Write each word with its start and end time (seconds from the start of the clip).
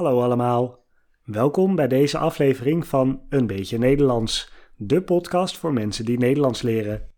Hallo 0.00 0.22
allemaal. 0.22 0.84
Welkom 1.24 1.74
bij 1.74 1.88
deze 1.88 2.18
aflevering 2.18 2.86
van 2.86 3.22
Een 3.28 3.46
beetje 3.46 3.78
Nederlands, 3.78 4.52
de 4.76 5.02
podcast 5.02 5.58
voor 5.58 5.72
mensen 5.72 6.04
die 6.04 6.18
Nederlands 6.18 6.62
leren. 6.62 7.08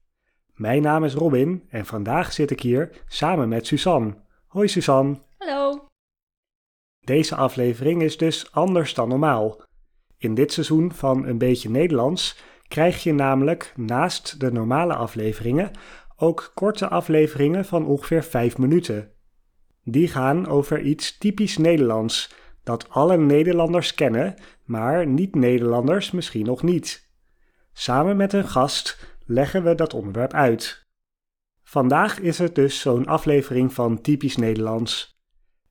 Mijn 0.54 0.82
naam 0.82 1.04
is 1.04 1.14
Robin 1.14 1.64
en 1.68 1.86
vandaag 1.86 2.32
zit 2.32 2.50
ik 2.50 2.60
hier 2.60 2.90
samen 3.06 3.48
met 3.48 3.66
Suzanne. 3.66 4.14
Hoi 4.46 4.68
Suzanne. 4.68 5.18
Hallo. 5.38 5.86
Deze 7.00 7.34
aflevering 7.34 8.02
is 8.02 8.16
dus 8.16 8.52
anders 8.52 8.94
dan 8.94 9.08
normaal. 9.08 9.62
In 10.18 10.34
dit 10.34 10.52
seizoen 10.52 10.92
van 10.92 11.26
Een 11.26 11.38
beetje 11.38 11.70
Nederlands 11.70 12.42
krijg 12.68 13.02
je 13.02 13.12
namelijk 13.12 13.72
naast 13.76 14.40
de 14.40 14.52
normale 14.52 14.94
afleveringen 14.94 15.70
ook 16.16 16.50
korte 16.54 16.88
afleveringen 16.88 17.64
van 17.64 17.86
ongeveer 17.86 18.24
5 18.24 18.58
minuten. 18.58 19.12
Die 19.84 20.08
gaan 20.08 20.46
over 20.46 20.80
iets 20.80 21.18
typisch 21.18 21.56
Nederlands 21.56 22.40
dat 22.62 22.88
alle 22.88 23.16
Nederlanders 23.16 23.94
kennen, 23.94 24.34
maar 24.64 25.06
niet-Nederlanders 25.06 26.10
misschien 26.10 26.46
nog 26.46 26.62
niet. 26.62 27.10
Samen 27.72 28.16
met 28.16 28.32
een 28.32 28.48
gast 28.48 29.16
leggen 29.26 29.64
we 29.64 29.74
dat 29.74 29.94
onderwerp 29.94 30.32
uit. 30.32 30.86
Vandaag 31.62 32.18
is 32.18 32.38
het 32.38 32.54
dus 32.54 32.80
zo'n 32.80 33.06
aflevering 33.06 33.72
van 33.72 34.00
typisch 34.00 34.36
Nederlands. 34.36 35.20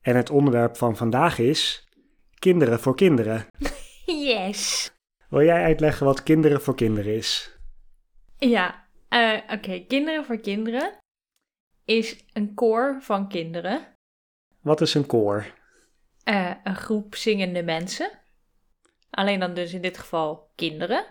En 0.00 0.16
het 0.16 0.30
onderwerp 0.30 0.76
van 0.76 0.96
vandaag 0.96 1.38
is 1.38 1.88
kinderen 2.38 2.80
voor 2.80 2.96
kinderen. 2.96 3.46
Yes. 4.06 4.92
Wil 5.28 5.42
jij 5.42 5.62
uitleggen 5.62 6.06
wat 6.06 6.22
kinderen 6.22 6.62
voor 6.62 6.74
kinderen 6.74 7.14
is? 7.14 7.58
Ja, 8.38 8.88
eh, 9.08 9.38
oké. 9.48 9.84
Kinderen 9.88 10.24
voor 10.24 10.38
kinderen 10.38 10.98
is 11.84 12.24
een 12.32 12.54
koor 12.54 12.98
van 13.00 13.28
kinderen. 13.28 13.86
Wat 14.60 14.80
is 14.80 14.94
een 14.94 15.06
koor? 15.06 15.46
Eh, 16.24 16.50
een 16.64 16.76
groep 16.76 17.14
zingende 17.14 17.62
mensen. 17.62 18.10
Alleen 19.10 19.40
dan 19.40 19.54
dus 19.54 19.72
in 19.72 19.82
dit 19.82 19.98
geval 19.98 20.50
kinderen. 20.54 21.04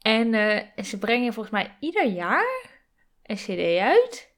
En 0.00 0.34
eh, 0.34 0.84
ze 0.84 0.98
brengen 0.98 1.32
volgens 1.32 1.54
mij 1.54 1.76
ieder 1.80 2.06
jaar 2.06 2.80
een 3.22 3.36
cd 3.36 3.78
uit. 3.78 4.34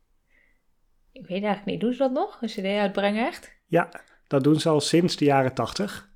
Ik 1.12 1.26
weet 1.26 1.42
eigenlijk 1.42 1.64
niet, 1.64 1.80
doen 1.80 1.92
ze 1.92 1.98
dat 1.98 2.12
nog? 2.12 2.42
Een 2.42 2.48
cd 2.48 2.64
uitbrengen 2.64 3.26
echt? 3.26 3.56
Ja, 3.66 3.90
dat 4.26 4.44
doen 4.44 4.60
ze 4.60 4.68
al 4.68 4.80
sinds 4.80 5.16
de 5.16 5.24
jaren 5.24 5.54
80. 5.54 6.10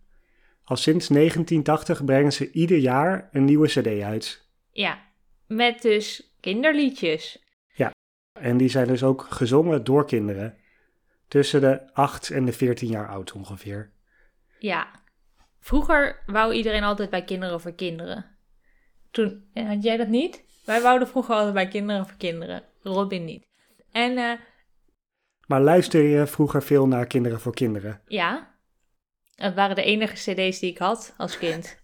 Al 0.65 0.77
sinds 0.77 1.09
1980 1.09 2.05
brengen 2.05 2.33
ze 2.33 2.51
ieder 2.51 2.79
jaar 2.79 3.29
een 3.33 3.45
nieuwe 3.45 3.69
cd 3.69 4.03
uit. 4.03 4.49
Ja, 4.71 5.03
met 5.47 5.83
dus 5.83 6.35
kinderliedjes. 6.41 7.43
En 8.33 8.57
die 8.57 8.69
zijn 8.69 8.87
dus 8.87 9.03
ook 9.03 9.27
gezongen 9.31 9.85
door 9.85 10.07
kinderen. 10.07 10.57
Tussen 11.33 11.61
de 11.61 11.93
8 11.93 12.31
en 12.31 12.45
de 12.45 12.53
14 12.53 12.89
jaar 12.89 13.09
oud 13.09 13.33
ongeveer. 13.33 13.91
Ja. 14.59 14.91
Vroeger 15.61 16.23
wou 16.27 16.53
iedereen 16.53 16.83
altijd 16.83 17.11
bij 17.11 17.25
kinderen 17.25 17.61
voor 17.61 17.75
kinderen. 17.75 18.25
Toen, 19.11 19.45
eh, 19.53 19.69
had 19.69 19.83
jij 19.83 19.97
dat 19.97 20.09
niet? 20.09 20.45
Wij 20.65 20.81
wouden 20.83 21.09
vroeger 21.09 21.35
altijd 21.35 21.55
bij 21.55 21.69
kinderen 21.69 22.07
voor 22.07 22.17
kinderen. 22.17 22.63
Robin 22.83 23.25
niet. 23.25 23.47
En 23.93 24.17
eh, 24.19 24.39
Maar 25.47 25.61
luister 25.61 26.03
je 26.03 26.27
vroeger 26.27 26.63
veel 26.63 26.87
naar 26.87 27.07
Kinderen 27.07 27.41
voor 27.41 27.55
Kinderen? 27.55 28.01
ja, 28.07 28.55
het 29.35 29.55
waren 29.55 29.77
de 29.77 29.85
enige 29.85 30.15
cd's 30.15 30.59
die 30.59 30.71
ik 30.71 30.79
had 30.79 31.15
als 31.17 31.39
kind. 31.39 31.79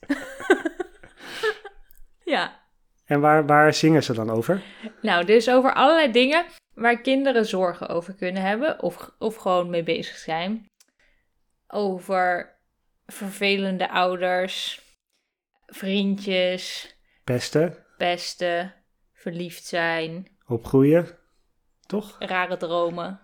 ja. 2.35 2.61
En 3.05 3.21
waar, 3.21 3.47
waar 3.47 3.75
zingen 3.75 4.03
ze 4.03 4.15
dan 4.15 4.31
over? 4.31 4.63
Nou, 5.03 5.25
dus 5.25 5.51
over 5.51 5.75
allerlei 5.75 6.13
dingen 6.13 6.45
waar 6.79 7.01
kinderen 7.01 7.47
zorgen 7.47 7.89
over 7.89 8.15
kunnen 8.15 8.43
hebben 8.43 8.83
of, 8.83 9.11
of 9.19 9.37
gewoon 9.37 9.71
mee 9.71 9.83
bezig 9.83 10.17
zijn. 10.17 10.67
Over 11.67 12.57
vervelende 13.07 13.91
ouders, 13.91 14.83
vriendjes, 15.67 16.97
Pesten, 17.25 17.77
pesten, 17.97 18.75
verliefd 19.13 19.65
zijn, 19.65 20.29
opgroeien, 20.47 21.19
toch? 21.87 22.17
rare 22.19 22.57
dromen. 22.57 23.21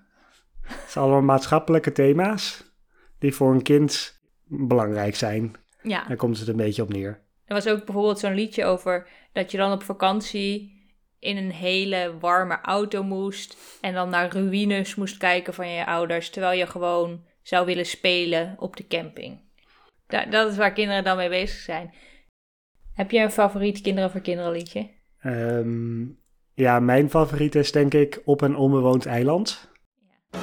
Het 0.60 0.90
zijn 0.90 1.04
allemaal 1.04 1.22
maatschappelijke 1.22 1.92
thema's 1.92 2.64
die 3.18 3.34
voor 3.34 3.52
een 3.52 3.62
kind 3.62 4.20
belangrijk 4.46 5.14
zijn. 5.16 5.54
Ja, 5.82 6.04
Daar 6.08 6.16
komt 6.16 6.38
het 6.38 6.48
een 6.48 6.56
beetje 6.56 6.82
op 6.82 6.88
neer. 6.92 7.20
er 7.44 7.54
was 7.54 7.66
ook 7.66 7.84
bijvoorbeeld 7.84 8.18
zo'n 8.18 8.34
liedje 8.34 8.64
over 8.64 9.08
dat 9.32 9.50
je 9.50 9.56
dan 9.56 9.72
op 9.72 9.82
vakantie 9.82 10.73
in 11.24 11.36
een 11.36 11.50
hele 11.52 12.16
warme 12.20 12.58
auto 12.62 13.02
moest 13.02 13.56
en 13.80 13.94
dan 13.94 14.08
naar 14.08 14.32
ruïnes 14.32 14.94
moest 14.94 15.16
kijken 15.16 15.54
van 15.54 15.68
je 15.68 15.86
ouders, 15.86 16.30
terwijl 16.30 16.58
je 16.58 16.66
gewoon 16.66 17.24
zou 17.42 17.66
willen 17.66 17.86
spelen 17.86 18.54
op 18.58 18.76
de 18.76 18.86
camping. 18.86 19.40
Da- 20.06 20.24
dat 20.26 20.50
is 20.50 20.56
waar 20.56 20.72
kinderen 20.72 21.04
dan 21.04 21.16
mee 21.16 21.28
bezig 21.28 21.58
zijn. 21.58 21.94
Heb 22.94 23.10
je 23.10 23.18
een 23.20 23.30
favoriet 23.30 23.80
kinderen 23.80 24.10
voor 24.10 24.20
kinderen 24.20 24.52
liedje? 24.52 24.90
Ehm, 25.20 26.04
ja, 26.54 26.80
mijn 26.80 27.10
favoriet 27.10 27.54
is 27.54 27.72
denk 27.72 27.94
ik 27.94 28.22
Op 28.24 28.40
een 28.40 28.56
onbewoond 28.56 29.06
eiland. 29.06 29.70
Op 30.30 30.40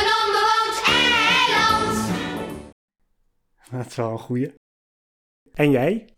een 0.00 0.10
onbewoond 0.22 0.82
eiland. 0.86 2.12
Dat 3.70 3.86
is 3.86 3.96
wel 3.96 4.10
een 4.10 4.18
goeie. 4.18 4.54
En 5.54 5.70
jij? 5.70 6.15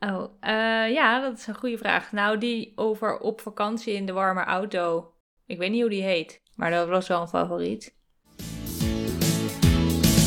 Oh, 0.00 0.32
eh, 0.40 0.92
ja, 0.92 1.20
dat 1.20 1.38
is 1.38 1.46
een 1.46 1.54
goede 1.54 1.78
vraag. 1.78 2.12
Nou, 2.12 2.38
die 2.38 2.72
over 2.74 3.18
op 3.18 3.40
vakantie 3.40 3.94
in 3.94 4.06
de 4.06 4.12
warme 4.12 4.44
auto. 4.44 5.12
Ik 5.46 5.58
weet 5.58 5.70
niet 5.70 5.80
hoe 5.80 5.90
die 5.90 6.02
heet, 6.02 6.42
maar 6.54 6.70
dat 6.70 6.88
was 6.88 7.08
wel 7.08 7.20
een 7.20 7.28
favoriet. 7.28 7.96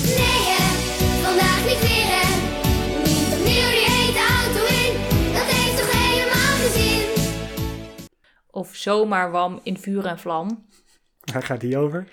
Nee, 0.06 0.42
hè, 0.52 0.68
vandaag 1.24 1.66
niet 1.66 1.80
weer, 1.80 2.08
hè. 2.08 2.28
Niet 2.98 3.40
opnieuw 3.40 3.70
die 3.78 3.90
hete 3.90 4.24
auto 4.42 4.62
in. 4.86 4.94
Dat 5.34 5.50
heeft 5.56 5.78
toch 5.78 5.92
helemaal 5.92 6.56
geen 6.58 6.72
zin. 6.72 8.08
Of 8.50 8.76
zomaar 8.76 9.32
wam 9.32 9.60
in 9.64 9.78
vuur 9.78 10.06
en 10.06 10.20
vlam. 10.20 10.68
Waar 11.34 11.44
gaat 11.44 11.62
die 11.62 11.78
over? 11.78 12.08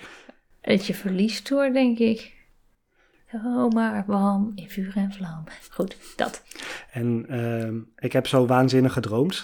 Dat 0.61 0.87
je 0.87 0.95
verliest 0.95 1.49
hoor, 1.49 1.73
denk 1.73 1.99
ik. 1.99 2.37
Zomaar 3.33 4.05
wam 4.06 4.53
in 4.55 4.71
vuur 4.71 4.93
en 4.97 5.12
vlam. 5.12 5.44
Goed, 5.71 5.97
dat. 6.16 6.43
En 6.93 7.25
ehm, 7.28 7.78
ik 7.97 8.12
heb 8.12 8.27
zo 8.27 8.47
waanzinnig 8.47 8.93
gedroomd. 8.93 9.37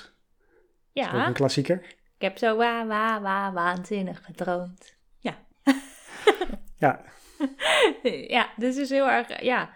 Dat 0.92 1.04
is 1.04 1.10
ook 1.12 1.14
Ja, 1.18 1.26
een 1.26 1.32
klassieker. 1.32 1.76
ik 2.16 2.22
heb 2.22 2.38
zo 2.38 2.56
wa 2.56 2.86
wa 2.86 3.20
wa 3.20 3.52
waanzinnig 3.52 4.24
gedroomd. 4.24 4.96
Ja. 5.18 5.36
Ja, 6.78 7.00
ja, 8.28 8.48
dus 8.56 8.76
is 8.76 8.90
heel 8.90 9.08
erg, 9.08 9.42
ja. 9.42 9.70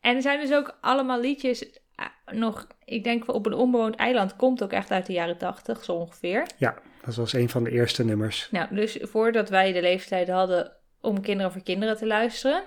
En 0.00 0.16
er 0.16 0.22
zijn 0.22 0.40
dus 0.40 0.52
ook 0.52 0.78
allemaal 0.80 1.20
liedjes 1.20 1.70
eh, 1.94 2.06
nog, 2.32 2.66
ik 2.84 3.04
denk 3.04 3.28
op 3.32 3.46
een 3.46 3.52
onbewoond 3.52 3.94
eiland, 3.94 4.36
komt 4.36 4.62
ook 4.62 4.72
echt 4.72 4.90
uit 4.90 5.06
de 5.06 5.12
jaren 5.12 5.38
tachtig, 5.38 5.84
zo 5.84 5.92
ongeveer. 5.92 6.46
ja, 6.58 6.74
dat 7.04 7.14
was 7.14 7.32
een 7.32 7.48
van 7.48 7.64
de 7.64 7.70
eerste 7.70 8.04
nummers. 8.04 8.48
Nou, 8.50 8.74
dus 8.74 8.98
voordat 9.00 9.48
wij 9.48 9.72
de 9.72 9.80
leeftijd 9.80 10.28
hadden 10.28 10.72
om 11.00 11.20
kinderen 11.20 11.52
voor 11.52 11.62
kinderen 11.62 11.96
te 11.96 12.06
luisteren. 12.06 12.62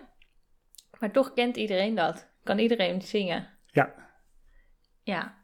Maar 0.99 1.11
toch 1.11 1.33
kent 1.33 1.57
iedereen 1.57 1.95
dat. 1.95 2.27
Kan 2.43 2.59
iedereen 2.59 3.01
zingen. 3.01 3.47
Ja, 3.65 3.93
Ja. 5.03 5.35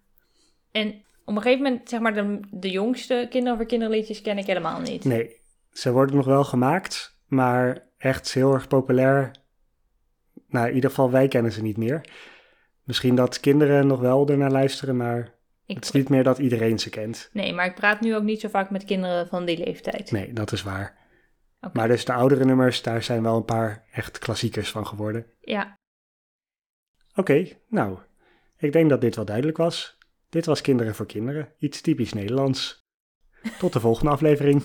En 0.72 1.04
op 1.26 1.36
een 1.36 1.42
gegeven 1.42 1.64
moment, 1.64 1.90
zeg 1.90 2.00
maar, 2.00 2.14
de, 2.14 2.40
de 2.52 2.70
jongste 2.70 3.28
kinderen 3.30 3.58
voor 3.58 3.68
kinderliedjes 3.68 4.22
ken 4.22 4.38
ik 4.38 4.46
helemaal 4.46 4.80
niet. 4.80 5.04
nee, 5.06 5.36
ze 5.72 5.92
worden 5.92 6.16
nog 6.16 6.26
wel 6.26 6.44
gemaakt, 6.44 7.20
maar 7.28 7.88
echt 7.98 8.34
heel 8.34 8.54
erg 8.54 8.68
populair. 8.68 9.32
Nou, 10.48 10.68
in 10.68 10.76
ieder 10.76 10.90
geval 10.90 11.12
wij 11.12 11.28
kennen 11.28 11.52
ze 11.52 11.62
niet 11.62 11.78
meer. 11.78 12.06
Misschien 12.84 13.16
dat 13.16 13.40
kinderen 13.40 13.88
nog 13.88 14.00
wel 14.00 14.28
ernaar 14.28 14.52
luisteren, 14.52 14.98
maar 14.98 15.34
Ik, 15.66 15.76
het 15.76 15.84
is 15.84 15.92
niet 15.92 16.10
meer 16.10 16.24
dat 16.24 16.38
iedereen 16.38 16.80
ze 16.80 16.90
kent. 16.90 17.30
nee, 17.34 17.54
maar 17.54 17.66
ik 17.66 17.76
praat 17.76 18.02
nu 18.02 18.16
ook 18.16 18.24
niet 18.24 18.42
zo 18.42 18.50
vaak 18.50 18.70
met 18.70 18.84
kinderen 18.86 19.28
van 19.28 19.46
die 19.46 19.58
leeftijd. 19.66 20.12
Nee, 20.12 20.34
dat 20.34 20.52
is 20.52 20.64
waar. 20.64 20.98
Maar 21.74 21.88
dus 21.88 22.06
de 22.06 22.14
oudere 22.14 22.46
nummers, 22.46 22.82
daar 22.82 23.04
zijn 23.04 23.24
wel 23.24 23.36
een 23.36 23.46
paar 23.46 23.86
echt 23.92 24.20
klassiekers 24.20 24.72
van 24.72 24.88
geworden. 24.88 25.26
Ja, 25.40 25.78
Oké, 27.16 27.48
nou, 27.68 27.98
ik 28.58 28.72
denk 28.72 28.90
dat 28.90 29.02
dit 29.02 29.16
wel 29.16 29.26
duidelijk 29.26 29.58
was. 29.58 29.98
Dit 30.30 30.46
was 30.46 30.62
Kinderen 30.62 30.96
voor 30.96 31.06
Kinderen, 31.06 31.54
iets 31.58 31.82
typisch 31.82 32.14
Nederlands. 32.14 32.86
Tot 33.60 33.74
de 33.74 33.80
volgende 33.80 34.12
aflevering. 34.12 34.64